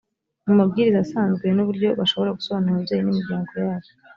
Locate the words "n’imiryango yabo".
3.03-3.87